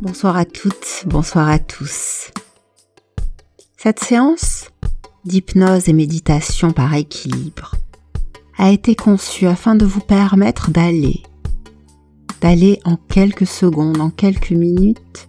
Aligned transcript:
Bonsoir 0.00 0.38
à 0.38 0.46
toutes, 0.46 1.04
bonsoir 1.04 1.46
à 1.50 1.58
tous. 1.58 2.30
Cette 3.76 4.00
séance 4.00 4.70
d'hypnose 5.26 5.90
et 5.90 5.92
méditation 5.92 6.70
par 6.70 6.94
équilibre 6.94 7.74
a 8.56 8.70
été 8.70 8.94
conçue 8.94 9.46
afin 9.46 9.74
de 9.74 9.84
vous 9.84 10.00
permettre 10.00 10.70
d'aller, 10.70 11.22
d'aller 12.40 12.80
en 12.86 12.96
quelques 12.96 13.46
secondes, 13.46 14.00
en 14.00 14.08
quelques 14.08 14.52
minutes 14.52 15.28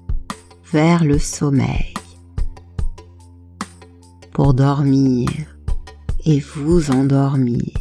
vers 0.72 1.04
le 1.04 1.20
sommeil. 1.20 1.94
Pour 4.32 4.54
dormir 4.54 5.28
et 6.24 6.40
vous 6.40 6.92
endormir. 6.92 7.74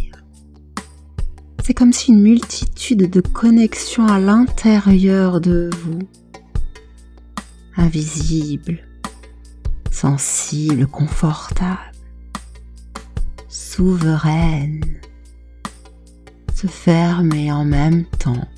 C'est 1.62 1.74
comme 1.74 1.92
si 1.92 2.10
une 2.10 2.22
multitude 2.22 3.08
de 3.08 3.20
connexions 3.20 4.08
à 4.08 4.18
l'intérieur 4.18 5.40
de 5.40 5.70
vous, 5.84 6.00
invisibles, 7.76 8.80
sensibles, 9.90 10.86
confortables, 10.86 11.78
souveraines, 13.48 15.00
se 16.54 16.66
ferment 16.66 17.50
en 17.50 17.64
même 17.64 18.04
temps 18.04 18.48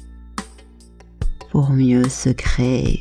pour 1.51 1.71
mieux 1.71 2.09
se 2.09 2.31
créer. 2.31 3.01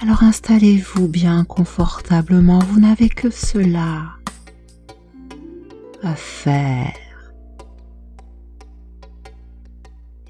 Alors 0.00 0.22
installez-vous 0.22 1.08
bien 1.08 1.44
confortablement, 1.44 2.60
vous 2.60 2.80
n'avez 2.80 3.08
que 3.08 3.30
cela 3.30 4.12
à 6.02 6.14
faire. 6.14 6.94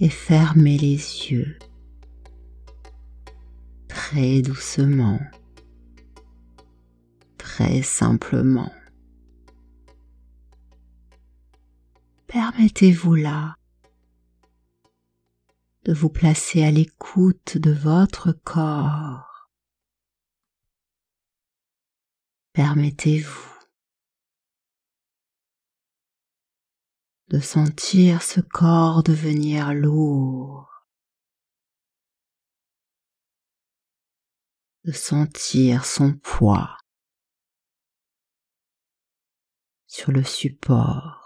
Et 0.00 0.08
fermez 0.08 0.78
les 0.78 0.97
yeux 0.97 1.58
très 4.11 4.41
doucement, 4.41 5.21
très 7.37 7.83
simplement. 7.83 8.73
Permettez-vous 12.27 13.17
là 13.17 13.55
de 15.84 15.92
vous 15.92 16.09
placer 16.09 16.65
à 16.65 16.70
l'écoute 16.70 17.59
de 17.59 17.70
votre 17.70 18.33
corps. 18.33 19.50
Permettez-vous 22.55 23.59
de 27.28 27.41
sentir 27.41 28.22
ce 28.22 28.41
corps 28.41 29.03
devenir 29.03 29.75
lourd, 29.75 30.78
sentir 34.92 35.84
son 35.84 36.14
poids 36.14 36.77
sur 39.86 40.12
le 40.12 40.22
support 40.22 41.19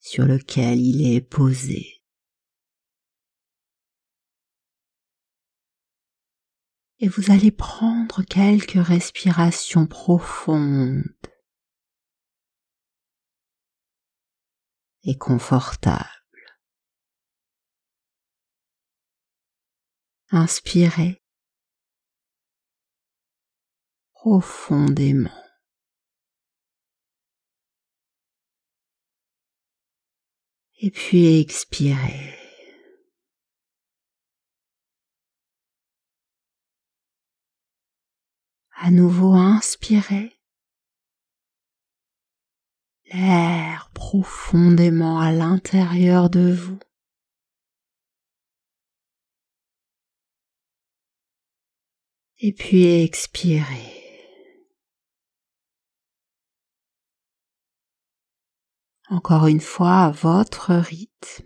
sur 0.00 0.24
lequel 0.24 0.80
il 0.80 1.14
est 1.14 1.20
posé. 1.20 2.02
Et 6.98 7.08
vous 7.08 7.30
allez 7.30 7.50
prendre 7.50 8.22
quelques 8.22 8.84
respirations 8.84 9.86
profondes 9.86 11.04
et 15.04 15.16
confortable. 15.16 16.04
Inspirez 20.30 21.22
profondément. 24.20 25.30
Et 30.78 30.90
puis 30.90 31.40
expirez. 31.40 32.34
À 38.72 38.90
nouveau 38.90 39.32
inspirez 39.32 40.38
l'air 43.12 43.90
profondément 43.94 45.18
à 45.18 45.32
l'intérieur 45.32 46.28
de 46.28 46.52
vous. 46.52 46.78
Et 52.38 52.52
puis 52.52 53.02
expirez. 53.02 54.09
Encore 59.10 59.48
une 59.48 59.60
fois 59.60 60.04
à 60.04 60.10
votre 60.12 60.72
rythme. 60.72 61.44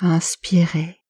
Inspirez. 0.00 1.00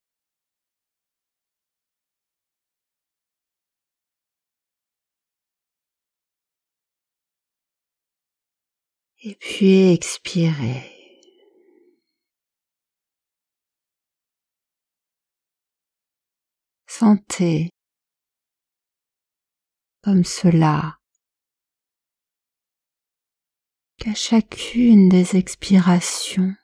Et 9.23 9.35
puis 9.37 9.93
expirez. 9.95 10.91
Sentez 16.87 17.71
comme 20.03 20.25
cela 20.25 20.99
qu'à 24.05 24.15
chacune 24.15 25.09
des 25.09 25.35
expirations, 25.37 26.55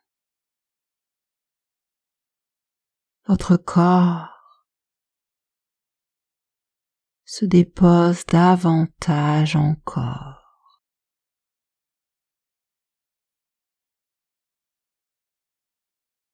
votre 3.26 3.56
corps 3.56 4.66
se 7.24 7.46
dépose 7.46 8.26
davantage 8.26 9.56
encore. 9.56 10.36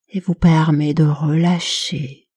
et 0.08 0.20
vous 0.20 0.34
permet 0.34 0.94
de 0.94 1.04
relâcher 1.04 2.30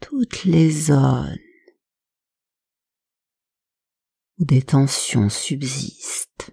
toutes 0.00 0.44
les 0.44 0.70
zones 0.70 1.45
où 4.38 4.44
des 4.44 4.62
tensions 4.62 5.28
subsistent. 5.28 6.50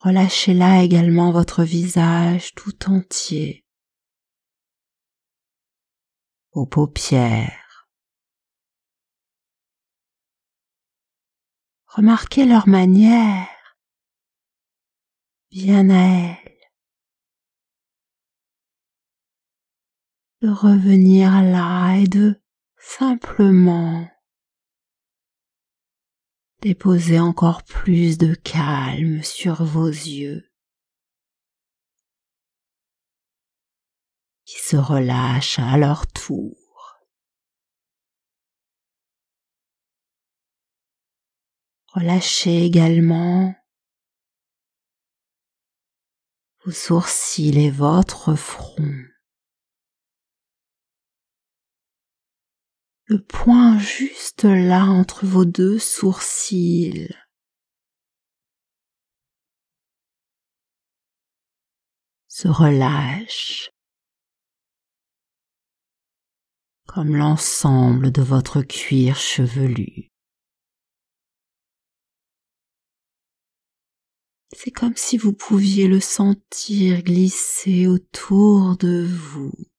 Relâchez 0.00 0.54
là 0.54 0.82
également 0.82 1.30
votre 1.30 1.62
visage 1.62 2.54
tout 2.54 2.90
entier, 2.90 3.64
vos 6.52 6.66
paupières, 6.66 7.60
Remarquez 11.90 12.46
leur 12.46 12.68
manière, 12.68 13.48
bien 15.50 15.90
à 15.90 16.39
de 20.42 20.48
revenir 20.48 21.42
là 21.42 21.96
et 21.96 22.06
de 22.06 22.40
simplement 22.78 24.08
déposer 26.62 27.18
encore 27.18 27.62
plus 27.62 28.16
de 28.16 28.34
calme 28.34 29.22
sur 29.22 29.64
vos 29.64 29.88
yeux 29.88 30.50
qui 34.44 34.58
se 34.58 34.76
relâchent 34.76 35.58
à 35.58 35.76
leur 35.76 36.06
tour. 36.06 36.56
Relâchez 41.88 42.64
également 42.64 43.54
vos 46.64 46.72
sourcils 46.72 47.58
et 47.58 47.70
votre 47.70 48.34
front. 48.36 49.09
le 53.10 53.20
point 53.20 53.76
juste 53.80 54.44
là 54.44 54.84
entre 54.84 55.26
vos 55.26 55.44
deux 55.44 55.80
sourcils. 55.80 57.12
se 62.28 62.46
relâche 62.46 63.70
comme 66.86 67.16
l'ensemble 67.16 68.12
de 68.12 68.22
votre 68.22 68.62
cuir 68.62 69.16
chevelu. 69.16 70.08
C'est 74.56 74.70
comme 74.70 74.96
si 74.96 75.18
vous 75.18 75.32
pouviez 75.32 75.88
le 75.88 76.00
sentir 76.00 77.02
glisser 77.02 77.88
autour 77.88 78.76
de 78.78 79.04
vous. 79.04 79.69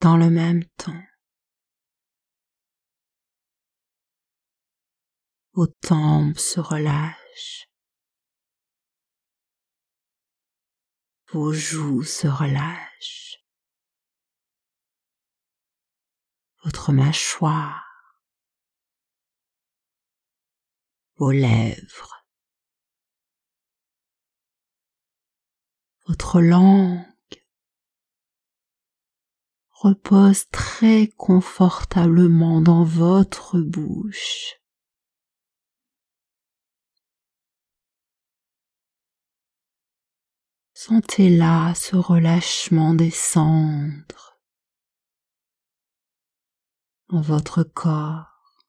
Dans 0.00 0.16
le 0.16 0.30
même 0.30 0.64
temps, 0.76 1.02
vos 5.54 5.66
tempes 5.66 6.38
se 6.38 6.60
relâchent, 6.60 7.68
vos 11.32 11.52
joues 11.52 12.04
se 12.04 12.28
relâchent, 12.28 13.44
votre 16.62 16.92
mâchoire, 16.92 18.22
vos 21.16 21.32
lèvres, 21.32 22.24
votre 26.06 26.40
langue 26.40 27.04
repose 29.80 30.48
très 30.50 31.06
confortablement 31.16 32.60
dans 32.60 32.82
votre 32.82 33.60
bouche. 33.60 34.56
Sentez 40.74 41.30
là 41.30 41.74
ce 41.74 41.94
relâchement 41.94 42.94
descendre 42.94 44.40
dans 47.08 47.20
votre 47.20 47.62
corps, 47.62 48.64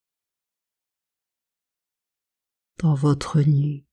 dans 2.78 2.94
votre 2.94 3.42
nuque. 3.42 3.89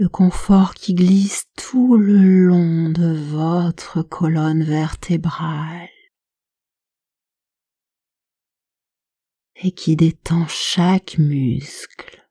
Le 0.00 0.08
confort 0.08 0.72
qui 0.72 0.94
glisse 0.94 1.44
tout 1.58 1.98
le 1.98 2.46
long 2.46 2.88
de 2.88 3.12
votre 3.12 4.00
colonne 4.00 4.64
vertébrale 4.64 5.90
et 9.56 9.72
qui 9.72 9.96
détend 9.96 10.46
chaque 10.48 11.18
muscle 11.18 12.26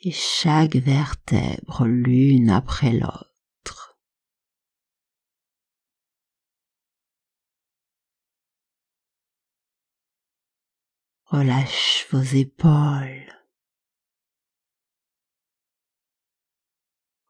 et 0.00 0.12
chaque 0.12 0.76
vertèbre 0.76 1.86
l'une 1.86 2.50
après 2.50 2.92
l'autre. 2.92 3.98
Relâche 11.24 12.06
vos 12.10 12.20
épaules. 12.20 13.41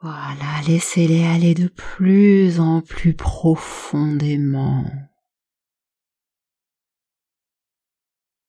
Voilà, 0.02 0.60
laissez-les 0.66 1.24
aller 1.24 1.54
de 1.54 1.68
plus 1.68 2.58
en 2.58 2.80
plus 2.80 3.14
profondément. 3.14 4.84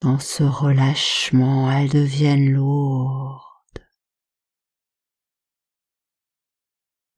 Dans 0.01 0.17
ce 0.17 0.43
relâchement, 0.43 1.71
elles 1.71 1.91
deviennent 1.91 2.51
lourdes. 2.51 3.53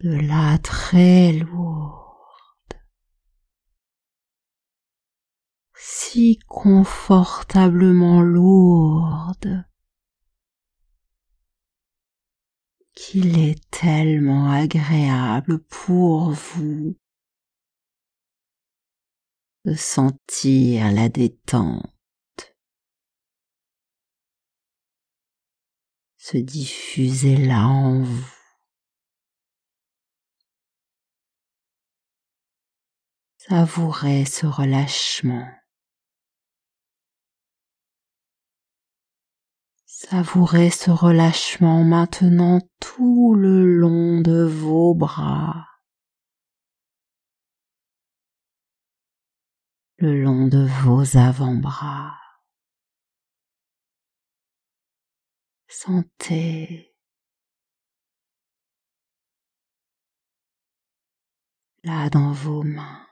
de 0.01 0.11
là 0.11 0.57
très 0.59 1.31
lourde, 1.31 2.05
si 5.73 6.37
confortablement 6.47 8.21
lourde 8.21 9.65
qu'il 12.95 13.37
est 13.37 13.69
tellement 13.69 14.49
agréable 14.51 15.59
pour 15.63 16.31
vous 16.31 16.97
de 19.65 19.73
sentir 19.73 20.91
la 20.91 21.09
détente 21.09 21.95
se 26.25 26.37
diffuser 26.39 27.37
là 27.37 27.67
en 27.67 28.01
vous. 28.01 28.33
Savourez 33.37 34.25
ce 34.25 34.47
relâchement. 34.47 35.47
Savourez 40.09 40.69
ce 40.69 40.91
relâchement 40.91 41.83
maintenant 41.83 42.59
tout 42.79 43.33
le 43.33 43.65
long 43.65 44.21
de 44.21 44.43
vos 44.43 44.93
bras, 44.93 45.65
le 49.97 50.21
long 50.21 50.45
de 50.47 50.63
vos 50.83 51.17
avant-bras. 51.17 52.19
Sentez 55.67 56.95
là 61.83 62.11
dans 62.11 62.31
vos 62.31 62.61
mains. 62.61 63.07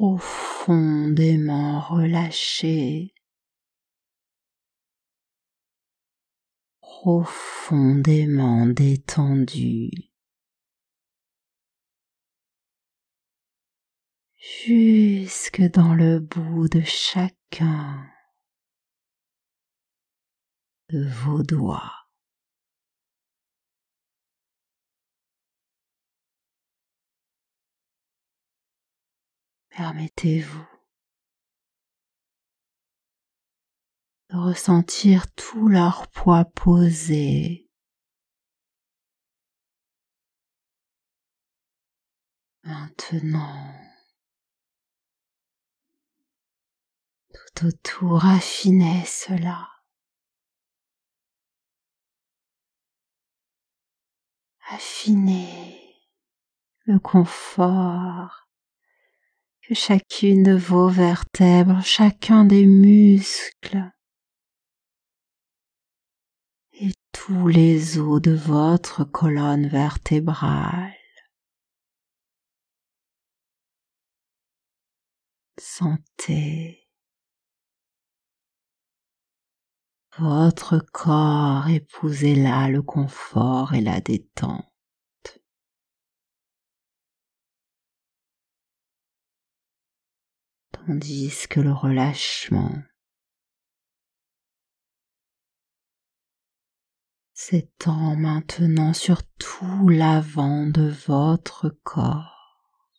Profondément 0.00 1.80
relâché, 1.80 3.12
profondément 6.80 8.64
détendu. 8.66 9.90
jusque 14.66 15.60
dans 15.60 15.92
le 15.94 16.18
bout 16.18 16.68
de 16.68 16.80
chacun 16.80 18.06
de 20.88 21.06
vos 21.08 21.42
doigts. 21.42 21.99
Permettez-vous 29.80 30.68
de 34.28 34.36
ressentir 34.36 35.34
tout 35.34 35.68
leur 35.68 36.06
poids 36.08 36.44
posé. 36.44 37.66
Maintenant, 42.62 43.74
tout 47.32 47.68
autour, 47.68 48.26
affinez 48.26 49.06
cela. 49.06 49.66
Affinez 54.68 55.96
le 56.84 56.98
confort 56.98 58.49
chacune 59.74 60.42
de 60.42 60.56
vos 60.56 60.88
vertèbres, 60.88 61.82
chacun 61.84 62.44
des 62.44 62.66
muscles 62.66 63.90
et 66.72 66.92
tous 67.12 67.48
les 67.48 67.98
os 67.98 68.20
de 68.20 68.32
votre 68.32 69.04
colonne 69.04 69.68
vertébrale. 69.68 70.94
Sentez 75.58 76.88
votre 80.18 80.78
corps 80.78 81.68
épouser 81.68 82.34
là 82.34 82.68
le 82.68 82.82
confort 82.82 83.74
et 83.74 83.80
la 83.80 84.00
détente. 84.00 84.69
Tandis 90.86 91.46
que 91.48 91.60
le 91.60 91.72
relâchement 91.72 92.82
s'étend 97.34 98.16
maintenant 98.16 98.92
sur 98.92 99.22
tout 99.38 99.88
l'avant 99.88 100.66
de 100.66 100.90
votre 101.06 101.70
corps. 101.82 102.90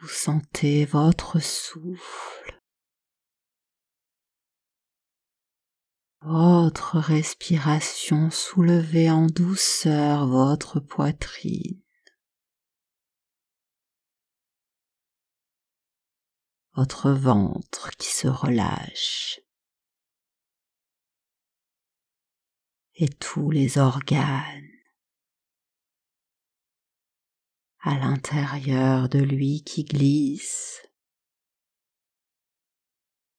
Vous 0.00 0.08
sentez 0.08 0.84
votre 0.84 1.40
souffle, 1.40 2.60
votre 6.20 6.98
respiration 6.98 8.30
soulevez 8.30 9.10
en 9.10 9.26
douceur 9.26 10.26
votre 10.28 10.78
poitrine. 10.78 11.82
Votre 16.80 17.10
ventre 17.10 17.90
qui 17.98 18.06
se 18.06 18.28
relâche. 18.28 19.40
Et 22.94 23.08
tous 23.08 23.50
les 23.50 23.78
organes 23.78 24.70
à 27.80 27.98
l'intérieur 27.98 29.08
de 29.08 29.18
lui 29.18 29.64
qui 29.64 29.82
glisse 29.82 30.80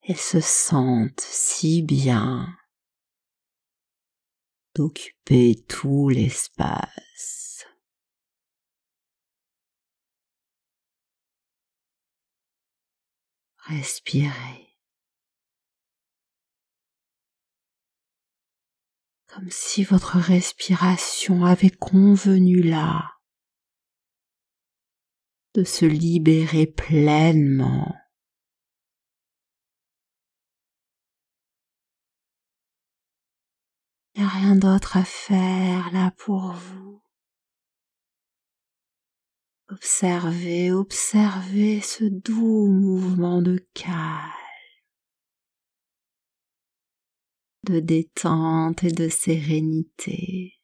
et 0.03 0.15
se 0.15 0.41
sentent 0.41 1.21
si 1.21 1.81
bien 1.81 2.45
d'occuper 4.75 5.63
tout 5.65 6.09
l'espace. 6.09 7.38
Respirez. 13.69 14.75
Comme 19.27 19.51
si 19.51 19.83
votre 19.83 20.17
respiration 20.17 21.45
avait 21.45 21.69
convenu 21.69 22.63
là 22.63 23.13
de 25.53 25.63
se 25.63 25.85
libérer 25.85 26.65
pleinement 26.65 27.95
Il 34.15 34.23
n'y 34.23 34.27
a 34.27 34.29
rien 34.29 34.55
d'autre 34.55 34.97
à 34.97 35.03
faire 35.03 35.91
là 35.93 36.11
pour 36.17 36.53
vous. 36.53 36.88
Observez, 39.71 40.71
observez 40.71 41.81
ce 41.81 42.03
doux 42.03 42.67
mouvement 42.67 43.41
de 43.41 43.57
calme, 43.73 44.31
de 47.63 47.79
détente 47.79 48.83
et 48.83 48.91
de 48.91 49.09
sérénité. 49.09 50.59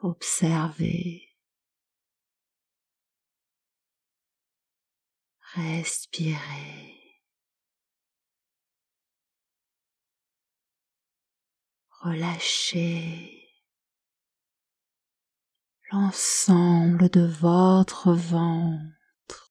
Observez. 0.00 1.36
Respirez. 5.54 6.98
relâchez 12.00 13.37
l'ensemble 15.90 17.08
de 17.08 17.26
votre 17.26 18.12
ventre, 18.12 19.50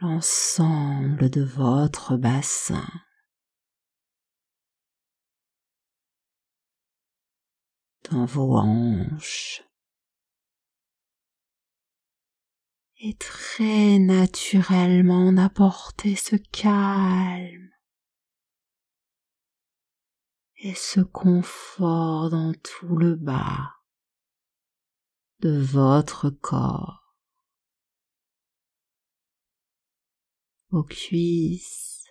l'ensemble 0.00 1.30
de 1.30 1.42
votre 1.42 2.16
bassin. 2.16 2.88
dans 8.10 8.26
vos 8.26 8.58
hanches 8.58 9.62
et 12.98 13.14
très 13.14 13.98
naturellement 13.98 15.32
d'apporter 15.32 16.14
ce 16.14 16.36
calme 16.36 17.73
et 20.64 20.74
ce 20.74 21.00
confort 21.00 22.30
dans 22.30 22.54
tout 22.54 22.96
le 22.96 23.16
bas 23.16 23.74
de 25.40 25.60
votre 25.60 26.30
corps, 26.30 27.18
vos 30.70 30.84
cuisses, 30.84 32.06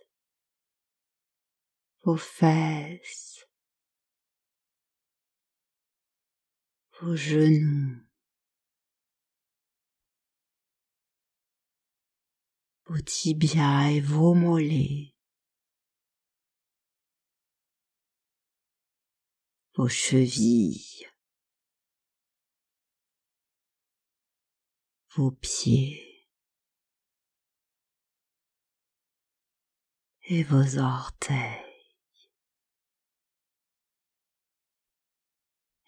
vos 2.04 2.16
fesses, 2.16 3.48
vos 7.02 7.16
genoux, 7.16 8.08
vos 12.86 13.02
tibias 13.02 13.90
et 13.90 14.00
vos 14.00 14.36
mollets. 14.36 15.13
Vos 19.76 19.88
chevilles, 19.88 21.08
vos 25.16 25.32
pieds. 25.32 26.10
Et 30.26 30.44
vos 30.44 30.78
orteils. 30.78 31.60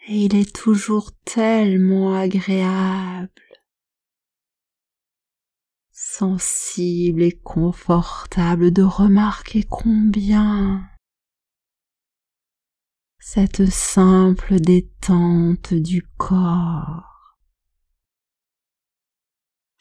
Et 0.07 0.25
il 0.25 0.35
est 0.35 0.53
toujours 0.53 1.11
tellement 1.23 2.13
agréable, 2.15 3.31
sensible 5.91 7.23
et 7.23 7.39
confortable 7.39 8.71
de 8.71 8.83
remarquer 8.83 9.63
combien 9.63 10.87
cette 13.27 13.65
simple 13.65 14.59
détente 14.59 15.73
du 15.73 16.03
corps. 16.15 17.39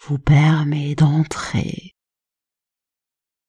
Vous 0.01 0.19
permet 0.19 0.95
d'entrer 0.95 1.95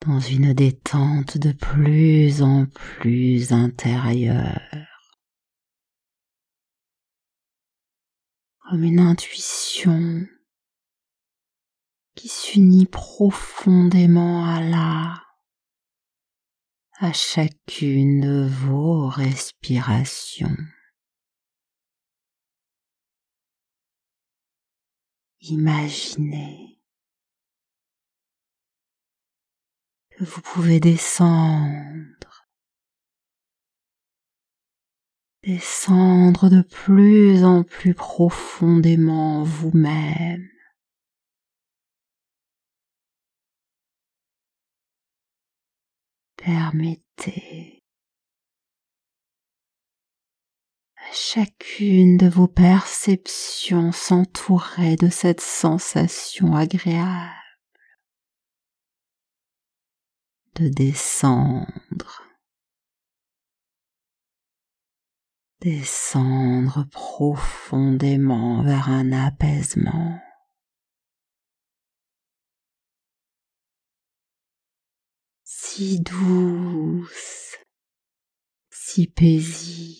dans 0.05 0.19
une 0.19 0.53
détente 0.53 1.37
de 1.37 1.53
plus 1.53 2.43
en 2.43 2.65
plus 2.65 3.53
intérieure, 3.53 4.59
comme 8.67 8.83
une 8.83 8.99
intuition 8.99 10.27
qui 12.15 12.27
s'unit 12.27 12.85
profondément 12.85 14.45
à 14.45 14.59
la 14.59 15.24
à 16.99 17.11
chacune 17.11 18.21
de 18.21 18.47
vos 18.47 19.09
respirations. 19.09 20.55
Imaginez 25.41 26.79
que 30.11 30.23
vous 30.23 30.41
pouvez 30.41 30.79
descendre, 30.79 32.47
descendre 35.43 36.49
de 36.49 36.61
plus 36.61 37.43
en 37.43 37.63
plus 37.63 37.93
profondément 37.93 39.43
vous-même 39.43 40.54
Permettez 46.45 47.81
à 50.95 51.11
chacune 51.11 52.17
de 52.17 52.27
vos 52.27 52.47
perceptions 52.47 53.91
s'entourer 53.91 54.95
de 54.95 55.09
cette 55.09 55.41
sensation 55.41 56.55
agréable 56.55 57.33
de 60.53 60.69
descendre, 60.69 62.21
descendre 65.61 66.85
profondément 66.91 68.61
vers 68.61 68.89
un 68.89 69.11
apaisement. 69.11 70.21
Si 75.75 75.99
douce, 75.99 77.57
si 78.69 79.07
paisible. 79.07 79.99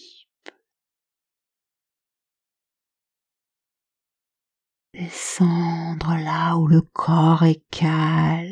Descendre 4.94 6.16
là 6.16 6.56
où 6.56 6.68
le 6.68 6.80
corps 6.82 7.44
est 7.44 7.62
calme, 7.72 8.48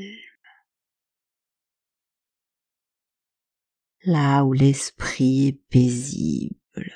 là 4.03 4.43
où 4.43 4.51
l'esprit 4.51 5.47
est 5.47 5.61
paisible. 5.69 6.91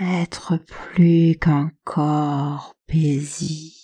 N'être 0.00 0.56
plus 0.56 1.38
qu'un 1.38 1.70
corps 1.84 2.74
paisible 2.88 3.77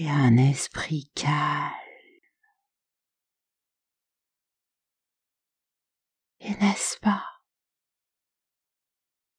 et 0.00 0.08
un 0.08 0.38
esprit 0.38 1.10
calme. 1.14 1.70
Et 6.40 6.54
n'est-ce 6.54 6.98
pas? 7.00 7.26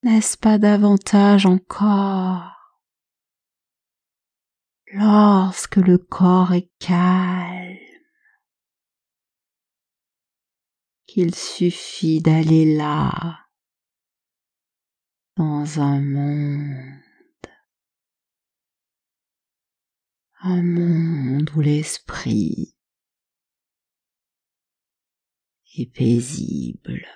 N'est-ce 0.03 0.37
pas 0.37 0.59
davantage 0.59 1.47
encore? 1.47 2.77
Lorsque 4.93 5.77
le 5.77 5.97
corps 5.97 6.53
est 6.53 6.69
calme 6.77 7.77
qu'il 11.07 11.33
suffit 11.33 12.21
d'aller 12.21 12.75
là 12.77 13.47
dans 15.37 15.79
un 15.79 15.99
monde 16.01 17.00
un 20.43 20.63
monde 20.63 21.51
où 21.55 21.61
l'esprit 21.61 22.75
est 25.77 25.85
paisible. 25.93 27.07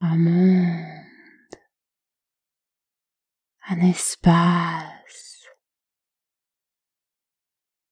Un 0.00 0.16
monde, 0.16 1.54
un 3.68 3.80
espace, 3.80 5.44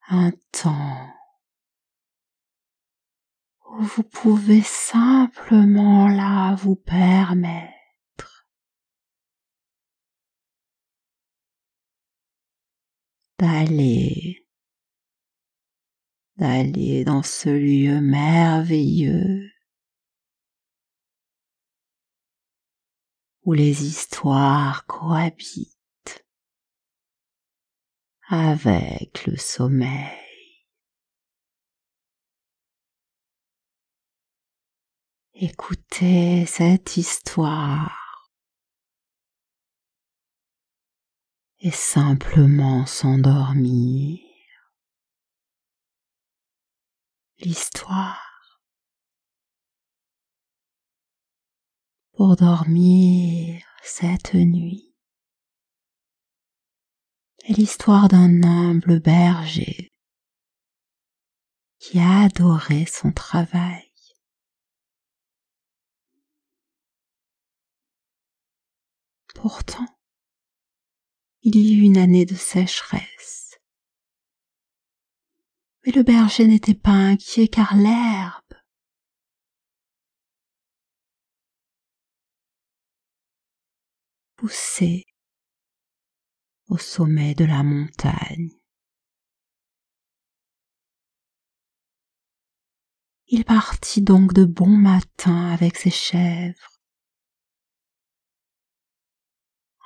un 0.09 0.33
temps 0.51 1.13
où 3.71 3.83
vous 3.83 4.03
pouvez 4.03 4.63
simplement 4.63 6.09
là 6.09 6.55
vous 6.55 6.77
permettre 6.77 7.78
d'aller, 13.39 14.47
d'aller 16.37 17.05
dans 17.05 17.23
ce 17.23 17.49
lieu 17.49 18.01
merveilleux 18.01 19.51
où 23.43 23.53
les 23.53 23.85
histoires 23.85 24.85
cohabitent 24.87 26.27
avec 28.29 29.27
le 29.27 29.37
sommeil. 29.37 30.19
Écoutez 35.33 36.45
cette 36.47 36.97
histoire 36.97 38.08
et 41.61 41.71
simplement 41.71 42.87
s'endormir. 42.87 44.21
L'histoire 47.39 48.61
pour 52.13 52.37
dormir 52.37 53.65
cette 53.83 54.35
nuit 54.35 54.95
est 57.45 57.53
l'histoire 57.53 58.09
d'un 58.09 58.43
humble 58.43 59.01
berger 59.01 59.93
qui 61.79 61.99
a 61.99 62.25
adoré 62.25 62.87
son 62.87 63.13
travail. 63.13 63.85
Pourtant, 69.35 69.98
il 71.49 71.57
y 71.57 71.75
eut 71.77 71.85
une 71.85 71.97
année 71.97 72.27
de 72.27 72.35
sécheresse. 72.35 73.59
Mais 75.85 75.93
le 75.93 76.03
berger 76.03 76.47
n'était 76.47 76.75
pas 76.75 76.91
inquiet 76.91 77.49
car 77.49 77.75
l'herbe 77.75 78.55
poussait 84.37 85.07
au 86.69 86.77
sommet 86.77 87.35
de 87.35 87.47
la 87.47 87.63
montagne. 87.63 88.51
Il 93.29 93.47
partit 93.47 94.03
donc 94.03 94.35
de 94.35 94.45
bon 94.45 94.69
matin 94.69 95.49
avec 95.49 95.77
ses 95.77 95.91
chèvres 95.91 96.78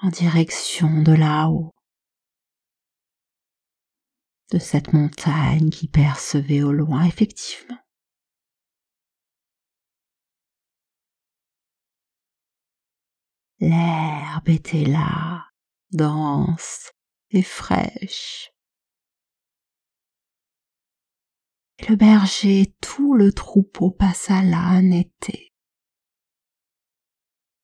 en 0.03 0.09
direction 0.09 1.01
de 1.03 1.13
là-haut, 1.13 1.71
de 4.51 4.59
cette 4.59 4.93
montagne 4.93 5.71
qui 5.71 5.87
percevait 5.87 6.63
au 6.63 6.73
loin 6.73 7.05
effectivement. 7.05 7.79
L'herbe 13.61 14.49
était 14.49 14.85
là, 14.85 15.47
dense 15.93 16.91
et 17.31 17.45
fraîche. 17.45 18.51
Et 21.79 21.87
le 21.87 21.95
berger 21.95 22.63
et 22.63 22.75
tout 22.81 23.15
le 23.15 23.33
troupeau 23.33 23.93
passa 23.93 24.43
là 24.43 24.59
un 24.59 24.91
été 24.91 25.52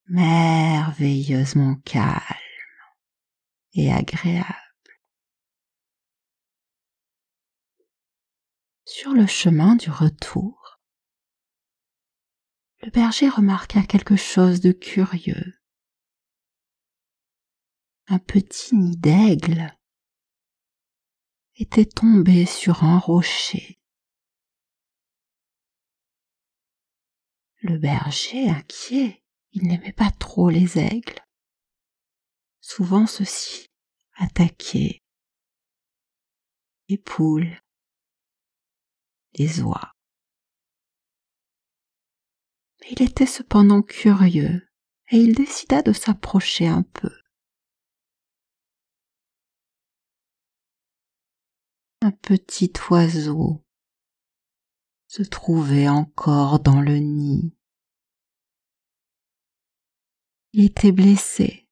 merveilleusement 0.09 1.77
calme 1.85 2.23
et 3.75 3.93
agréable. 3.93 4.55
Sur 8.85 9.13
le 9.13 9.27
chemin 9.27 9.77
du 9.77 9.91
retour, 9.91 10.81
le 12.81 12.91
berger 12.91 13.29
remarqua 13.29 13.83
quelque 13.83 14.17
chose 14.17 14.61
de 14.61 14.73
curieux. 14.73 15.61
Un 18.07 18.19
petit 18.19 18.75
nid 18.75 18.97
d'aigle 18.97 19.77
était 21.57 21.85
tombé 21.85 22.47
sur 22.47 22.85
un 22.85 22.99
rocher. 22.99 23.79
Le 27.61 27.77
berger, 27.77 28.49
inquiet, 28.49 29.23
il 29.61 29.69
n'aimait 29.69 29.93
pas 29.93 30.11
trop 30.13 30.51
les 30.51 30.79
aigles. 30.79 31.21
Souvent 32.61 33.07
ceux-ci 33.07 33.67
attaquaient 34.17 35.03
les 36.89 36.99
poules, 36.99 37.61
les 39.35 39.61
oies. 39.61 39.93
Mais 42.81 42.89
il 42.93 43.03
était 43.03 43.27
cependant 43.27 43.83
curieux 43.83 44.69
et 45.11 45.17
il 45.17 45.35
décida 45.35 45.83
de 45.83 45.93
s'approcher 45.93 46.69
un 46.69 46.83
peu. 46.83 47.11
Un 52.01 52.13
petit 52.13 52.73
oiseau 52.91 53.65
se 55.09 55.23
trouvait 55.23 55.89
encore 55.89 56.61
dans 56.61 56.81
le 56.81 56.99
nid. 56.99 57.58
Il 60.53 60.65
était 60.65 60.93
blessé. 60.93 61.69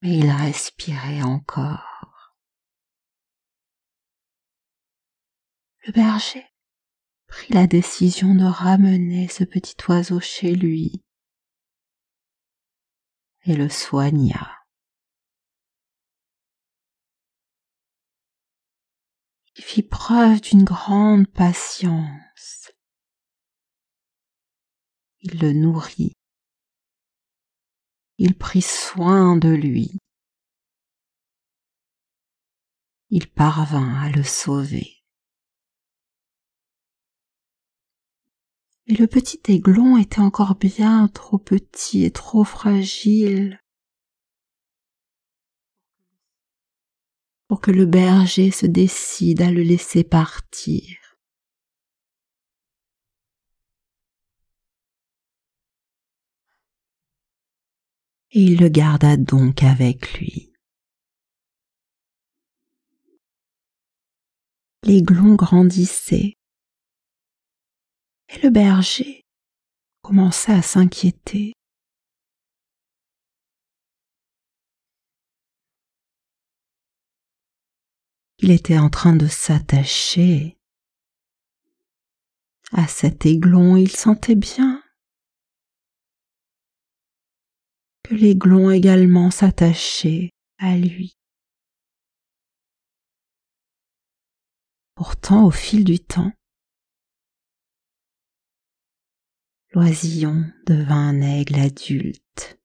Mais 0.00 0.18
il 0.18 0.30
respirait 0.30 1.22
encore. 1.22 2.36
Le 5.86 5.92
berger 5.92 6.44
prit 7.26 7.52
la 7.52 7.66
décision 7.66 8.34
de 8.34 8.44
ramener 8.44 9.28
ce 9.28 9.44
petit 9.44 9.76
oiseau 9.88 10.20
chez 10.20 10.54
lui 10.54 11.04
et 13.44 13.54
le 13.54 13.68
soigna. 13.68 14.58
Il 19.56 19.62
fit 19.62 19.82
preuve 19.82 20.40
d'une 20.40 20.64
grande 20.64 21.26
patience 21.28 22.71
il 25.22 25.40
le 25.40 25.52
nourrit, 25.52 26.12
il 28.18 28.36
prit 28.36 28.62
soin 28.62 29.36
de 29.36 29.48
lui, 29.48 29.98
il 33.10 33.28
parvint 33.30 34.02
à 34.02 34.10
le 34.10 34.22
sauver. 34.22 35.02
Mais 38.88 38.96
le 38.96 39.06
petit 39.06 39.40
aiglon 39.48 39.96
était 39.96 40.20
encore 40.20 40.56
bien 40.56 41.06
trop 41.08 41.38
petit 41.38 42.04
et 42.04 42.10
trop 42.10 42.42
fragile 42.42 43.60
pour 47.46 47.60
que 47.60 47.70
le 47.70 47.86
berger 47.86 48.50
se 48.50 48.66
décide 48.66 49.42
à 49.42 49.50
le 49.50 49.62
laisser 49.62 50.04
partir. 50.04 51.01
Et 58.34 58.40
il 58.40 58.60
le 58.60 58.68
garda 58.68 59.16
donc 59.16 59.62
avec 59.62 60.18
lui. 60.18 60.52
L'aiglon 64.84 65.34
grandissait 65.34 66.34
et 68.28 68.38
le 68.42 68.50
berger 68.50 69.22
commença 70.02 70.54
à 70.54 70.62
s'inquiéter. 70.62 71.52
Il 78.38 78.50
était 78.50 78.78
en 78.78 78.90
train 78.90 79.14
de 79.14 79.28
s'attacher 79.28 80.56
à 82.72 82.88
cet 82.88 83.26
aiglon, 83.26 83.76
il 83.76 83.90
sentait 83.90 84.34
bien 84.34 84.81
que 88.02 88.14
l'aiglon 88.14 88.70
également 88.70 89.30
s'attachait 89.30 90.30
à 90.58 90.76
lui. 90.76 91.16
Pourtant, 94.94 95.46
au 95.46 95.50
fil 95.50 95.84
du 95.84 95.98
temps, 95.98 96.32
l'oisillon 99.72 100.44
devint 100.66 101.08
un 101.08 101.20
aigle 101.20 101.58
adulte. 101.58 102.60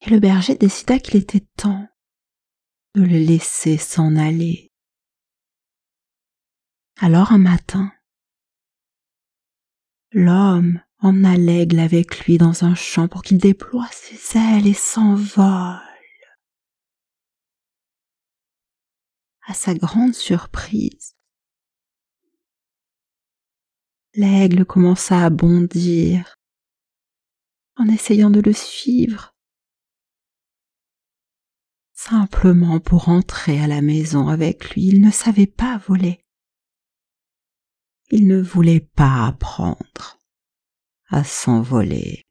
Et 0.00 0.10
le 0.10 0.20
berger 0.20 0.54
décida 0.56 0.98
qu'il 0.98 1.16
était 1.16 1.46
temps 1.56 1.88
de 2.94 3.02
le 3.02 3.18
laisser 3.18 3.76
s'en 3.78 4.16
aller. 4.16 4.70
Alors 7.00 7.32
un 7.32 7.38
matin, 7.38 7.92
l'homme 10.12 10.80
emmena 11.04 11.36
l'aigle 11.36 11.78
avec 11.78 12.24
lui 12.24 12.38
dans 12.38 12.64
un 12.64 12.74
champ 12.74 13.08
pour 13.08 13.22
qu'il 13.22 13.38
déploie 13.38 13.88
ses 13.92 14.38
ailes 14.38 14.66
et 14.66 14.74
s'envole. 14.74 15.80
À 19.46 19.52
sa 19.52 19.74
grande 19.74 20.14
surprise, 20.14 21.14
l'aigle 24.14 24.64
commença 24.64 25.24
à 25.24 25.30
bondir 25.30 26.36
en 27.76 27.86
essayant 27.88 28.30
de 28.30 28.40
le 28.40 28.52
suivre, 28.52 29.34
simplement 31.92 32.80
pour 32.80 33.08
entrer 33.08 33.60
à 33.60 33.66
la 33.66 33.82
maison 33.82 34.28
avec 34.28 34.70
lui. 34.70 34.86
Il 34.86 35.02
ne 35.02 35.10
savait 35.10 35.46
pas 35.46 35.78
voler 35.78 36.24
il 38.10 38.26
ne 38.26 38.40
voulait 38.40 38.80
pas 38.80 39.26
apprendre 39.26 40.13
à 41.08 41.24
s'envoler. 41.24 42.26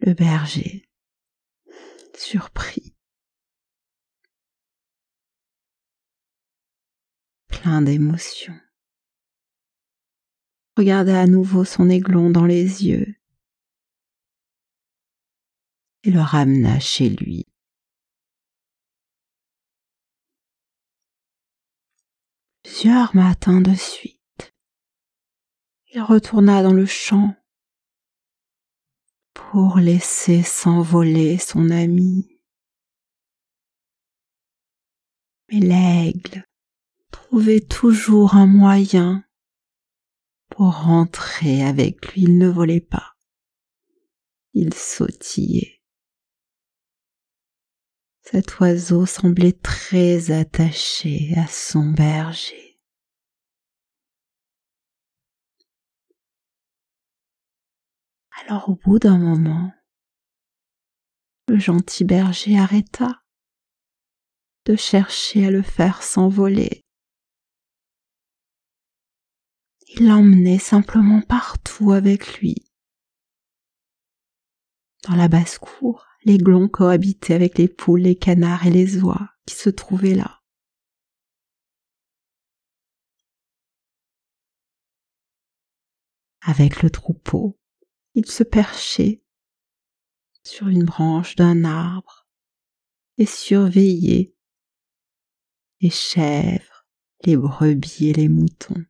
Le 0.00 0.14
berger, 0.14 0.88
surpris, 2.14 2.94
plein 7.48 7.82
d'émotions, 7.82 8.58
regarda 10.76 11.20
à 11.20 11.26
nouveau 11.26 11.64
son 11.64 11.90
aiglon 11.90 12.30
dans 12.30 12.46
les 12.46 12.86
yeux 12.86 13.16
et 16.04 16.10
le 16.10 16.20
ramena 16.20 16.78
chez 16.78 17.08
lui 17.08 17.48
plusieurs 22.78 23.16
matins 23.16 23.60
de 23.60 23.74
suite. 23.74 24.17
Il 25.94 26.02
retourna 26.02 26.62
dans 26.62 26.74
le 26.74 26.84
champ 26.84 27.34
pour 29.32 29.78
laisser 29.78 30.42
s'envoler 30.42 31.38
son 31.38 31.70
ami. 31.70 32.38
Mais 35.50 35.60
l'aigle 35.60 36.44
trouvait 37.10 37.60
toujours 37.60 38.34
un 38.34 38.46
moyen 38.46 39.24
pour 40.50 40.74
rentrer 40.74 41.64
avec 41.64 42.12
lui. 42.12 42.24
Il 42.24 42.36
ne 42.38 42.48
volait 42.48 42.82
pas. 42.82 43.14
Il 44.52 44.74
sautillait. 44.74 45.82
Cet 48.20 48.58
oiseau 48.58 49.06
semblait 49.06 49.52
très 49.52 50.32
attaché 50.32 51.32
à 51.38 51.46
son 51.46 51.92
berger. 51.92 52.67
Alors 58.50 58.70
au 58.70 58.76
bout 58.76 58.98
d'un 58.98 59.18
moment, 59.18 59.74
le 61.48 61.58
gentil 61.58 62.04
berger 62.04 62.58
arrêta 62.58 63.20
de 64.64 64.74
chercher 64.74 65.44
à 65.44 65.50
le 65.50 65.60
faire 65.60 66.02
s'envoler. 66.02 66.86
Il 69.88 70.08
l'emmenait 70.08 70.58
simplement 70.58 71.20
partout 71.20 71.92
avec 71.92 72.38
lui. 72.40 72.54
Dans 75.06 75.14
la 75.14 75.28
basse-cour, 75.28 76.06
l'aiglon 76.24 76.68
cohabitait 76.68 77.34
avec 77.34 77.58
les 77.58 77.68
poules, 77.68 78.00
les 78.00 78.16
canards 78.16 78.66
et 78.66 78.70
les 78.70 79.02
oies 79.02 79.28
qui 79.44 79.56
se 79.56 79.68
trouvaient 79.68 80.14
là. 80.14 80.40
Avec 86.40 86.82
le 86.82 86.88
troupeau, 86.88 87.58
il 88.18 88.30
se 88.30 88.42
perchait 88.42 89.22
sur 90.44 90.68
une 90.68 90.84
branche 90.84 91.36
d'un 91.36 91.64
arbre 91.64 92.26
et 93.16 93.26
surveillait 93.26 94.34
les 95.80 95.90
chèvres, 95.90 96.86
les 97.24 97.36
brebis 97.36 98.08
et 98.08 98.12
les 98.12 98.28
moutons. 98.28 98.84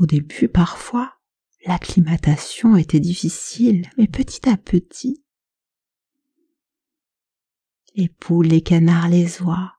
Au 0.00 0.06
début, 0.06 0.48
parfois, 0.48 1.18
L'acclimatation 1.66 2.76
était 2.76 3.00
difficile, 3.00 3.90
mais 3.98 4.06
petit 4.06 4.48
à 4.48 4.56
petit, 4.56 5.24
les 7.94 8.08
poules, 8.08 8.46
les 8.46 8.62
canards, 8.62 9.08
les 9.08 9.42
oies, 9.42 9.74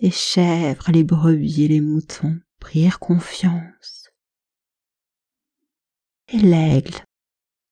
les 0.00 0.12
chèvres, 0.12 0.92
les 0.92 1.02
brebis 1.02 1.64
et 1.64 1.68
les 1.68 1.80
moutons 1.80 2.40
prirent 2.60 3.00
confiance. 3.00 3.97
Et 6.30 6.38
l'aigle 6.38 7.04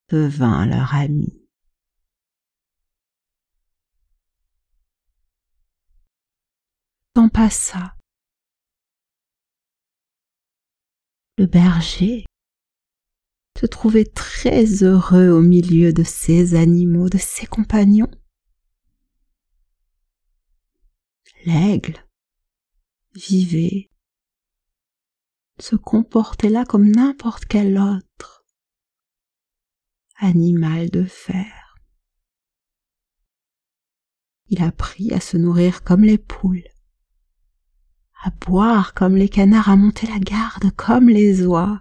devint 0.09 0.64
leur 0.66 0.95
ami. 0.95 1.47
Temps 7.12 7.29
passa. 7.29 7.97
Le 11.38 11.47
berger 11.47 12.25
se 13.59 13.66
trouvait 13.66 14.07
très 14.07 14.83
heureux 14.83 15.29
au 15.29 15.42
milieu 15.42 15.92
de 15.92 16.03
ses 16.03 16.55
animaux, 16.55 17.11
de 17.11 17.19
ses 17.19 17.47
compagnons. 17.47 18.11
L'aigle 21.45 22.07
vivait, 23.14 23.90
se 25.59 25.77
comportait 25.77 26.49
là 26.49 26.64
comme 26.64 26.90
n'importe 26.90 27.45
quel 27.45 27.79
autre 27.79 28.36
animal 30.18 30.90
de 30.90 31.05
fer. 31.05 31.76
Il 34.48 34.62
apprit 34.62 35.12
à 35.12 35.20
se 35.20 35.37
nourrir 35.37 35.83
comme 35.83 36.05
les 36.05 36.18
poules, 36.18 36.68
à 38.22 38.31
boire 38.31 38.94
comme 38.94 39.16
les 39.16 39.29
canards, 39.29 39.68
à 39.68 39.76
monter 39.76 40.07
la 40.07 40.18
garde 40.18 40.70
comme 40.76 41.09
les 41.09 41.44
oies, 41.44 41.81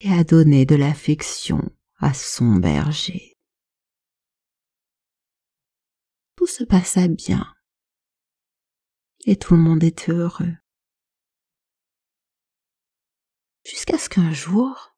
et 0.00 0.12
à 0.12 0.24
donner 0.24 0.66
de 0.66 0.76
l'affection 0.76 1.62
à 1.98 2.12
son 2.12 2.56
berger. 2.56 3.36
Tout 6.36 6.46
se 6.46 6.64
passa 6.64 7.08
bien 7.08 7.56
et 9.26 9.36
tout 9.36 9.54
le 9.54 9.60
monde 9.60 9.82
était 9.82 10.12
heureux. 10.12 10.54
Jusqu'à 13.68 13.98
ce 13.98 14.08
qu'un 14.08 14.32
jour, 14.32 14.96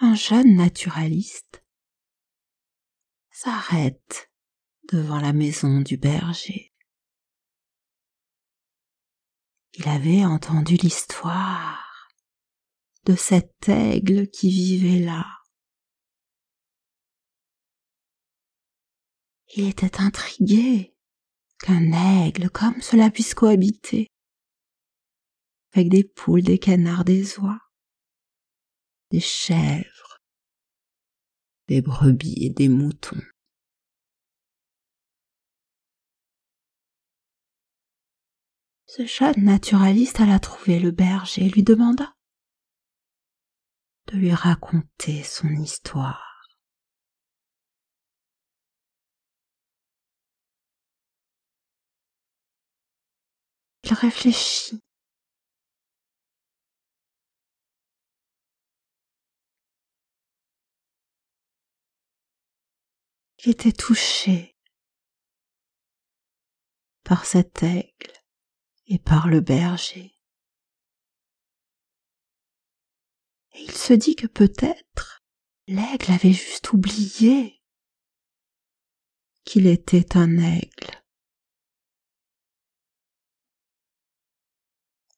un 0.00 0.14
jeune 0.14 0.54
naturaliste 0.56 1.64
s'arrête 3.30 4.30
devant 4.92 5.18
la 5.18 5.32
maison 5.32 5.80
du 5.80 5.96
berger. 5.96 6.74
Il 9.72 9.88
avait 9.88 10.26
entendu 10.26 10.74
l'histoire 10.74 12.10
de 13.04 13.16
cet 13.16 13.70
aigle 13.70 14.28
qui 14.28 14.50
vivait 14.50 15.02
là. 15.02 15.24
Il 19.54 19.66
était 19.66 19.98
intrigué 19.98 20.94
qu'un 21.58 22.26
aigle 22.26 22.50
comme 22.50 22.82
cela 22.82 23.10
puisse 23.10 23.32
cohabiter 23.32 24.08
avec 25.72 25.88
des 25.88 26.04
poules, 26.04 26.42
des 26.42 26.58
canards, 26.58 27.04
des 27.06 27.38
oies, 27.38 27.58
des 29.10 29.20
chèvres, 29.20 30.20
des 31.68 31.82
brebis 31.82 32.44
et 32.44 32.50
des 32.50 32.68
moutons. 32.68 33.20
Ce 38.86 39.06
jeune 39.06 39.44
naturaliste 39.44 40.20
alla 40.20 40.40
trouver 40.40 40.80
le 40.80 40.90
berger 40.90 41.46
et 41.46 41.48
lui 41.48 41.62
demanda 41.62 42.16
de 44.06 44.16
lui 44.16 44.34
raconter 44.34 45.22
son 45.22 45.48
histoire. 45.48 46.48
Il 53.84 53.94
réfléchit. 53.94 54.80
Il 63.42 63.50
était 63.52 63.72
touché 63.72 64.54
par 67.04 67.24
cet 67.24 67.62
aigle 67.62 68.12
et 68.86 68.98
par 68.98 69.28
le 69.28 69.40
berger. 69.40 70.14
Et 73.52 73.62
il 73.62 73.72
se 73.72 73.94
dit 73.94 74.14
que 74.14 74.26
peut-être 74.26 75.22
l'aigle 75.66 76.12
avait 76.12 76.34
juste 76.34 76.72
oublié 76.74 77.62
qu'il 79.44 79.66
était 79.66 80.18
un 80.18 80.36
aigle. 80.36 81.02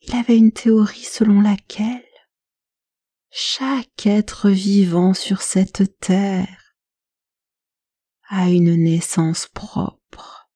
Il 0.01 0.15
avait 0.15 0.39
une 0.39 0.53
théorie 0.53 1.05
selon 1.05 1.41
laquelle 1.41 2.07
chaque 3.31 4.07
être 4.07 4.49
vivant 4.49 5.13
sur 5.13 5.43
cette 5.43 5.99
terre 5.99 6.62
a 8.35 8.49
une 8.49 8.75
naissance 8.77 9.47
propre 9.47 10.49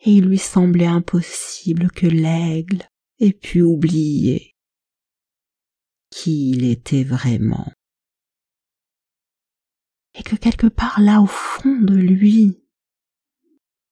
et 0.00 0.12
il 0.12 0.26
lui 0.26 0.38
semblait 0.38 0.86
impossible 0.86 1.90
que 1.90 2.06
l'aigle 2.06 2.86
ait 3.20 3.32
pu 3.32 3.62
oublier 3.62 4.54
qui 6.10 6.50
il 6.50 6.64
était 6.64 7.04
vraiment. 7.04 7.72
Et 10.14 10.22
que 10.22 10.36
quelque 10.36 10.66
part 10.66 11.00
là 11.00 11.22
au 11.22 11.26
fond 11.26 11.80
de 11.80 11.96
lui, 11.96 12.62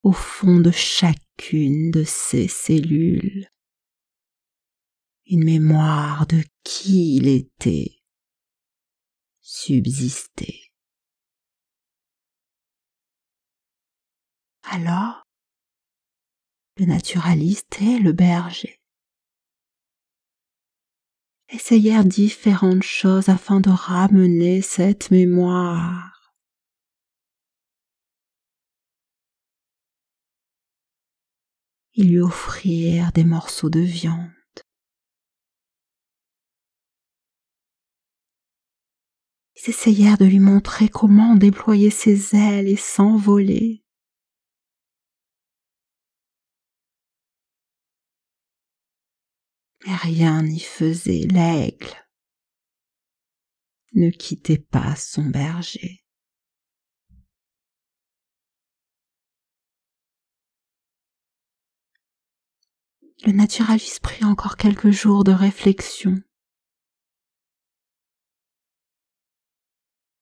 au 0.03 0.11
fond 0.11 0.59
de 0.59 0.71
chacune 0.71 1.89
de 1.89 2.03
ses 2.03 2.47
cellules, 2.47 3.49
une 5.25 5.43
mémoire 5.43 6.27
de 6.27 6.43
qui 6.63 7.15
il 7.15 7.27
était 7.27 8.03
subsistait. 9.41 10.64
Alors, 14.71 15.23
le 16.77 16.85
naturaliste 16.85 17.81
et 17.81 17.99
le 17.99 18.11
berger 18.11 18.81
essayèrent 21.49 22.03
différentes 22.03 22.83
choses 22.83 23.29
afin 23.29 23.59
de 23.61 23.69
ramener 23.69 24.61
cette 24.61 25.11
mémoire. 25.11 26.33
Ils 31.93 32.09
lui 32.09 32.19
offrirent 32.19 33.11
des 33.13 33.23
morceaux 33.23 33.69
de 33.69 33.79
viande. 33.79 34.31
Ils 39.55 39.69
essayèrent 39.69 40.17
de 40.17 40.25
lui 40.25 40.39
montrer 40.39 40.89
comment 40.89 41.35
déployer 41.35 41.89
ses 41.89 42.35
ailes 42.35 42.67
et 42.67 42.75
s'envoler. 42.75 43.84
Mais 49.85 49.95
rien 49.95 50.41
n'y 50.43 50.59
faisait. 50.59 51.27
L'aigle 51.29 51.93
ne 53.93 54.09
quittait 54.09 54.57
pas 54.57 54.95
son 54.95 55.25
berger. 55.25 56.03
Le 63.25 63.31
naturaliste 63.31 64.01
prit 64.01 64.23
encore 64.23 64.57
quelques 64.57 64.91
jours 64.91 65.23
de 65.23 65.31
réflexion. 65.31 66.21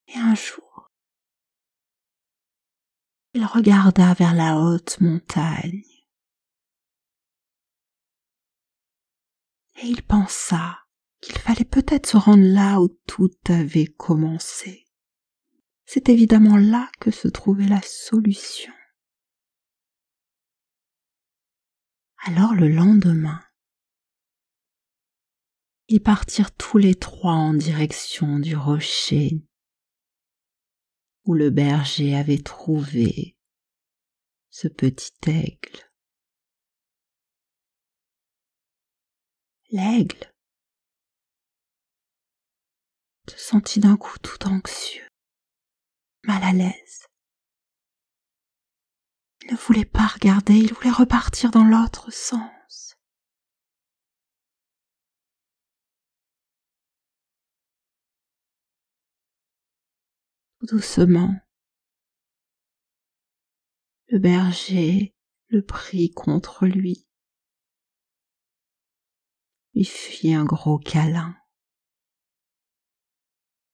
Et 0.06 0.16
un 0.16 0.34
jour, 0.34 0.90
il 3.34 3.44
regarda 3.44 4.14
vers 4.14 4.32
la 4.32 4.58
haute 4.58 5.00
montagne. 5.00 5.93
Et 9.76 9.86
il 9.86 10.02
pensa 10.02 10.78
qu'il 11.20 11.38
fallait 11.38 11.64
peut-être 11.64 12.06
se 12.06 12.16
rendre 12.16 12.44
là 12.44 12.80
où 12.80 12.88
tout 13.06 13.34
avait 13.48 13.86
commencé. 13.86 14.84
C'est 15.86 16.08
évidemment 16.08 16.56
là 16.56 16.90
que 17.00 17.10
se 17.10 17.28
trouvait 17.28 17.68
la 17.68 17.82
solution. 17.82 18.72
Alors 22.26 22.54
le 22.54 22.68
lendemain, 22.68 23.42
ils 25.88 26.02
partirent 26.02 26.54
tous 26.54 26.78
les 26.78 26.94
trois 26.94 27.32
en 27.32 27.52
direction 27.52 28.38
du 28.38 28.56
rocher 28.56 29.42
où 31.24 31.34
le 31.34 31.50
berger 31.50 32.14
avait 32.14 32.42
trouvé 32.42 33.36
ce 34.50 34.68
petit 34.68 35.12
aigle. 35.26 35.93
L'aigle 39.74 40.32
se 43.28 43.36
sentit 43.36 43.80
d'un 43.80 43.96
coup 43.96 44.16
tout 44.20 44.46
anxieux, 44.46 45.08
mal 46.22 46.44
à 46.44 46.52
l'aise. 46.52 47.06
Il 49.42 49.52
ne 49.52 49.56
voulait 49.56 49.84
pas 49.84 50.06
regarder, 50.06 50.54
il 50.54 50.72
voulait 50.72 50.90
repartir 50.90 51.50
dans 51.50 51.64
l'autre 51.64 52.12
sens. 52.12 52.94
Tout 60.60 60.66
doucement, 60.66 61.34
le 64.06 64.20
berger 64.20 65.16
le 65.48 65.62
prit 65.62 66.12
contre 66.12 66.66
lui 66.66 67.08
lui 69.74 69.84
fit 69.84 70.32
un 70.34 70.44
gros 70.44 70.78
câlin 70.78 71.36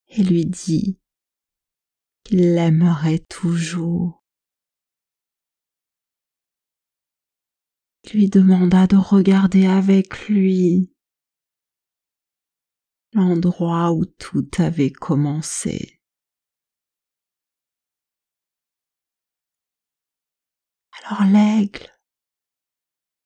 et 0.07 0.23
lui 0.23 0.45
dit 0.45 0.99
qu'il 2.23 2.55
l'aimerait 2.55 3.19
toujours. 3.19 4.23
Lui 8.11 8.29
demanda 8.29 8.87
de 8.87 8.97
regarder 8.97 9.67
avec 9.67 10.27
lui 10.27 10.93
l'endroit 13.13 13.91
où 13.91 14.05
tout 14.05 14.49
avait 14.57 14.91
commencé. 14.91 16.01
Alors 21.03 21.23
l'aigle 21.31 21.87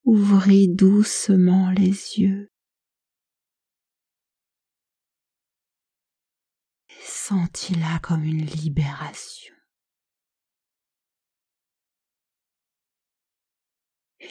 ouvrit 0.03 0.67
doucement 0.67 1.71
les 1.71 2.19
yeux 2.19 2.51
sentit 7.05 7.75
là 7.75 7.99
comme 7.99 8.23
une 8.23 8.45
libération. 8.45 9.53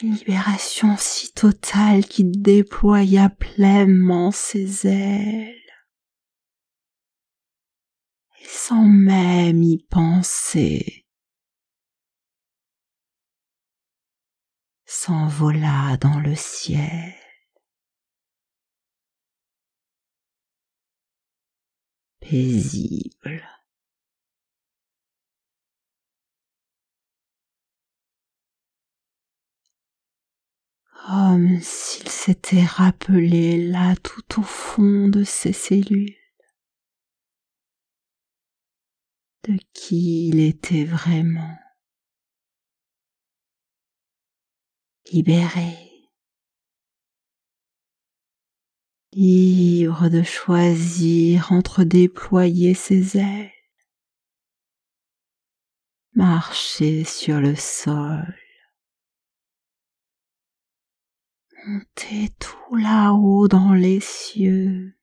Une 0.01 0.13
libération 0.13 0.97
si 0.97 1.31
totale 1.31 2.05
qu'il 2.05 2.41
déploya 2.41 3.29
pleinement 3.29 4.31
ses 4.31 4.87
ailes. 4.87 5.61
Et 8.41 8.45
sans 8.45 8.83
même 8.83 9.63
y 9.63 9.77
penser, 9.83 11.05
s'envola 14.85 15.97
dans 15.97 16.19
le 16.19 16.35
ciel. 16.35 17.24
Comme 31.07 31.55
oh, 31.55 31.59
s'il 31.61 32.09
s'était 32.09 32.65
rappelé 32.65 33.69
là 33.69 33.95
tout 34.03 34.41
au 34.41 34.43
fond 34.43 35.07
de 35.07 35.23
ses 35.23 35.53
cellules 35.53 36.17
de 39.47 39.57
qui 39.71 40.27
il 40.27 40.41
était 40.41 40.83
vraiment. 40.83 41.57
Libéré. 45.09 45.94
Libre 49.15 50.09
de 50.09 50.23
choisir 50.23 51.53
entre 51.53 51.85
déployer 51.85 52.73
ses 52.73 53.17
ailes, 53.17 53.53
marcher 56.11 57.05
sur 57.05 57.39
le 57.39 57.55
sol, 57.55 58.35
monter 61.65 62.35
tout 62.41 62.75
là-haut 62.75 63.47
dans 63.47 63.73
les 63.73 64.01
cieux, 64.01 64.97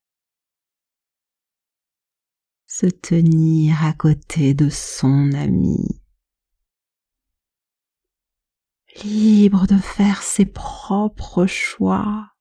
se 2.66 2.84
tenir 2.84 3.82
à 3.82 3.94
côté 3.94 4.52
de 4.52 4.68
son 4.68 5.32
ami, 5.32 6.02
libre 9.04 9.66
de 9.66 9.78
faire 9.78 10.22
ses 10.22 10.44
propres 10.44 11.46
choix, 11.46 12.31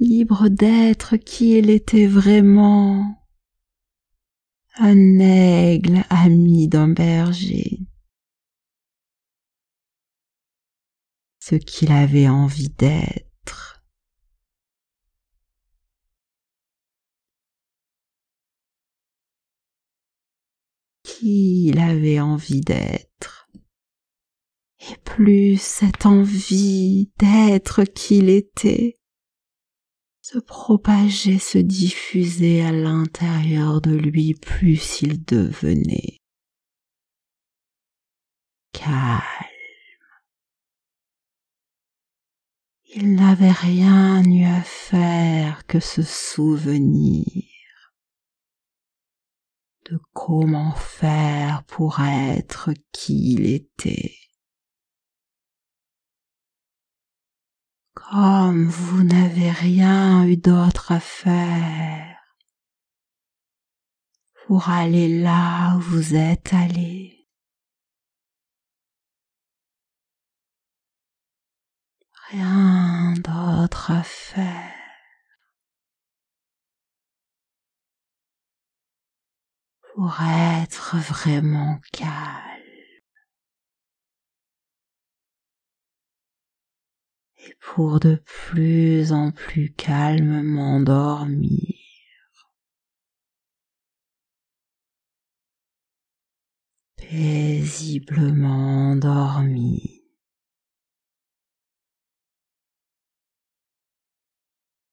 libre 0.00 0.48
d'être 0.48 1.16
qui 1.16 1.56
il 1.58 1.70
était 1.70 2.06
vraiment, 2.06 3.16
un 4.76 5.18
aigle 5.20 6.04
ami 6.10 6.66
d'un 6.66 6.88
berger. 6.88 7.80
ce 11.50 11.56
qu'il 11.56 11.90
avait 11.90 12.28
envie 12.28 12.68
d'être. 12.68 13.82
Qui 21.02 21.66
il 21.68 21.80
avait 21.80 22.20
envie 22.20 22.60
d'être. 22.60 23.50
Et 24.78 24.96
plus 25.04 25.60
cette 25.60 26.06
envie 26.06 27.10
d'être 27.18 27.82
qu'il 27.82 28.28
était 28.28 28.99
se 30.32 30.38
propageait, 30.38 31.40
se 31.40 31.58
diffusait 31.58 32.60
à 32.62 32.70
l'intérieur 32.70 33.80
de 33.80 33.90
lui, 33.90 34.34
plus 34.34 35.02
il 35.02 35.24
devenait 35.24 36.18
calme 38.72 39.20
Il 42.94 43.14
n'avait 43.16 43.50
rien 43.50 44.22
eu 44.22 44.44
à 44.44 44.62
faire 44.62 45.66
que 45.66 45.80
se 45.80 46.02
souvenir 46.02 47.24
de 49.86 49.98
comment 50.12 50.74
faire 50.74 51.64
pour 51.64 51.98
être 52.00 52.70
qui 52.92 53.32
il 53.32 53.46
était. 53.46 54.14
Comme 58.08 58.68
vous 58.68 59.04
n'avez 59.04 59.50
rien 59.50 60.24
eu 60.24 60.36
d'autre 60.36 60.92
à 60.92 61.00
faire 61.00 62.16
pour 64.46 64.68
aller 64.68 65.20
là 65.20 65.76
où 65.76 65.80
vous 65.80 66.14
êtes 66.14 66.52
allé. 66.52 67.16
rien 72.30 73.14
d'autre 73.14 73.90
à 73.90 74.02
faire. 74.02 74.80
pour 79.94 80.16
être 80.22 80.96
vraiment 80.96 81.80
calme 81.92 82.49
et 87.46 87.54
pour 87.60 88.00
de 88.00 88.16
plus 88.24 89.12
en 89.12 89.30
plus 89.32 89.72
calmement 89.72 90.80
dormir. 90.80 91.76
paisiblement 96.96 98.94
dormir. 98.96 100.00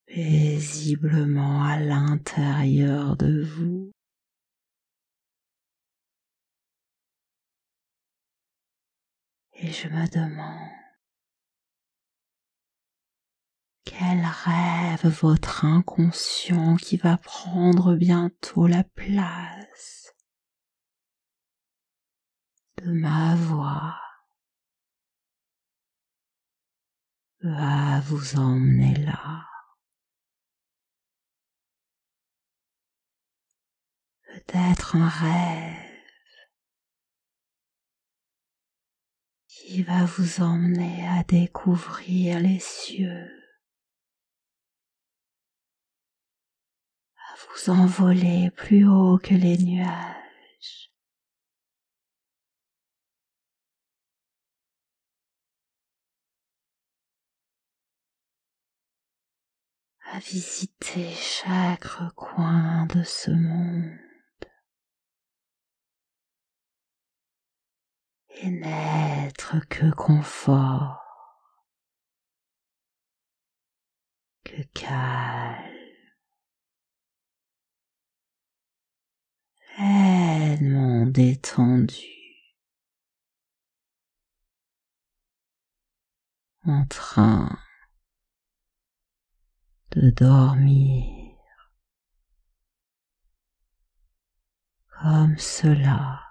paisiblement 0.08 1.64
à 1.64 1.80
l'intérieur 1.80 3.16
de 3.18 3.44
vous. 3.44 3.92
Et 9.60 9.72
je 9.72 9.88
me 9.90 10.08
demande 10.12 10.87
quel 13.90 14.26
rêve 14.26 15.08
votre 15.22 15.66
inconscient 15.66 16.76
qui 16.76 16.98
va 16.98 17.18
prendre 17.18 17.96
bientôt 17.96 18.68
la 18.68 18.84
place 18.84 20.14
de 22.84 22.92
ma 22.92 23.36
voix 23.36 23.96
va 27.42 28.02
vous 28.02 28.38
emmener 28.38 28.96
là. 28.96 29.48
peut-être 34.48 34.96
un 34.96 35.10
rêve 35.10 35.88
qui 39.48 39.84
va 39.84 40.06
vous 40.06 40.42
emmener 40.42 41.08
à 41.08 41.24
découvrir 41.24 42.40
les 42.40 42.60
cieux, 42.60 43.37
vous 47.38 47.70
envoler 47.72 48.52
plus 48.56 48.88
haut 48.88 49.18
que 49.18 49.34
les 49.34 49.58
nuages. 49.58 50.14
à 60.10 60.20
visiter 60.20 61.12
chaque 61.14 62.16
coin 62.16 62.86
de 62.88 63.04
ce 63.04 63.30
monde. 63.30 63.98
et 68.42 68.50
n'être 68.50 69.60
que 69.70 69.90
confort, 69.92 71.02
que 74.44 74.62
calme, 74.74 75.77
pleinement 79.78 81.06
détendu, 81.06 82.04
en 86.66 86.86
train 86.88 87.60
de 89.92 90.10
dormir. 90.10 91.14
Comme 95.00 95.38
cela. 95.38 96.24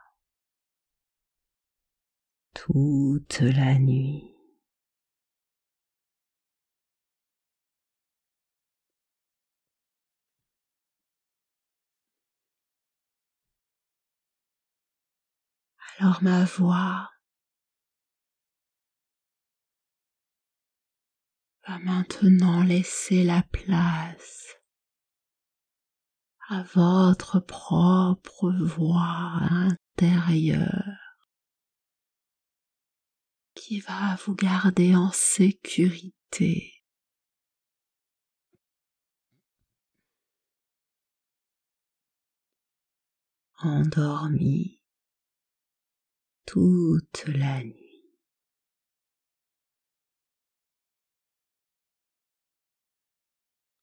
Toute 2.53 3.41
la 3.43 3.79
nuit. 3.79 4.36
Alors 15.99 16.23
ma 16.23 16.45
voix 16.45 17.11
va 21.67 21.79
maintenant 21.79 22.63
laisser 22.63 23.25
la 23.25 23.43
place 23.43 24.57
à 26.49 26.63
votre 26.75 27.41
propre 27.41 28.53
voix 28.53 29.39
intérieure 29.51 31.17
qui 33.55 33.81
va 33.81 34.17
vous 34.25 34.35
garder 34.35 34.95
en 34.95 35.11
sécurité. 35.13 36.73
endormi 43.63 44.76
toute 46.47 47.25
la 47.27 47.63
nuit. 47.65 47.87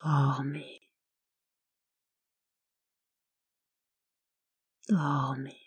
Dormez. 0.02 0.82
Dormez. 4.90 5.58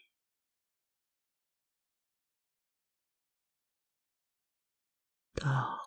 Dormez. 5.36 5.85